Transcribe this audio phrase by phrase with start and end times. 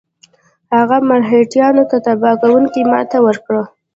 [0.77, 3.63] هغه مرهټیانو ته تباه کوونکې ماته ورکړه.